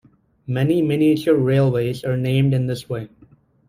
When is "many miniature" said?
0.47-1.35